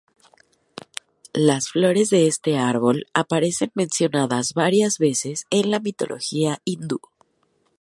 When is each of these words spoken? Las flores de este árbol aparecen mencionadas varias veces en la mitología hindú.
Las 1.31 1.69
flores 1.69 2.09
de 2.09 2.25
este 2.25 2.57
árbol 2.57 3.05
aparecen 3.13 3.69
mencionadas 3.75 4.55
varias 4.55 4.97
veces 4.97 5.45
en 5.51 5.69
la 5.69 5.79
mitología 5.79 6.57
hindú. 6.65 6.99